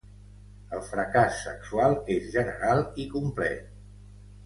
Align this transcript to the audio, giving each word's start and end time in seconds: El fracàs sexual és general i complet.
El 0.77 0.81
fracàs 0.87 1.37
sexual 1.49 1.99
és 2.17 2.35
general 2.39 2.85
i 3.05 3.09
complet. 3.17 3.73